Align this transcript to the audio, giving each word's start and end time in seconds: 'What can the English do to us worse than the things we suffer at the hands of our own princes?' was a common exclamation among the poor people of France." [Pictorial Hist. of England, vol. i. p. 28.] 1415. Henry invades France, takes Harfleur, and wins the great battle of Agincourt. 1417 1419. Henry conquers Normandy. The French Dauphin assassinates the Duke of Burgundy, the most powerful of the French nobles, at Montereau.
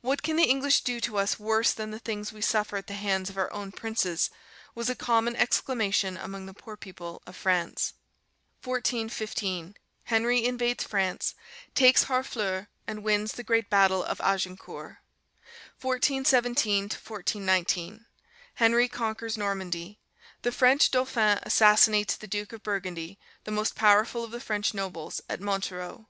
'What 0.00 0.22
can 0.22 0.36
the 0.36 0.44
English 0.46 0.80
do 0.80 0.98
to 0.98 1.18
us 1.18 1.38
worse 1.38 1.72
than 1.74 1.90
the 1.90 1.98
things 1.98 2.32
we 2.32 2.40
suffer 2.40 2.78
at 2.78 2.86
the 2.86 2.94
hands 2.94 3.28
of 3.28 3.36
our 3.36 3.52
own 3.52 3.70
princes?' 3.70 4.30
was 4.74 4.88
a 4.88 4.94
common 4.94 5.36
exclamation 5.36 6.16
among 6.16 6.46
the 6.46 6.54
poor 6.54 6.74
people 6.74 7.20
of 7.26 7.36
France." 7.36 7.92
[Pictorial 8.62 8.80
Hist. 8.80 8.88
of 8.88 8.90
England, 8.96 9.12
vol. 9.12 9.24
i. 9.24 9.26
p. 9.26 9.34
28.] 9.76 9.76
1415. 9.76 9.76
Henry 10.04 10.44
invades 10.46 10.84
France, 10.84 11.34
takes 11.74 12.04
Harfleur, 12.04 12.68
and 12.86 13.04
wins 13.04 13.32
the 13.32 13.42
great 13.44 13.68
battle 13.68 14.02
of 14.02 14.22
Agincourt. 14.22 14.96
1417 15.82 16.84
1419. 16.88 18.06
Henry 18.54 18.88
conquers 18.88 19.36
Normandy. 19.36 20.00
The 20.40 20.50
French 20.50 20.90
Dauphin 20.90 21.40
assassinates 21.42 22.16
the 22.16 22.26
Duke 22.26 22.54
of 22.54 22.62
Burgundy, 22.62 23.18
the 23.44 23.50
most 23.50 23.74
powerful 23.74 24.24
of 24.24 24.30
the 24.30 24.40
French 24.40 24.72
nobles, 24.72 25.20
at 25.28 25.42
Montereau. 25.42 26.06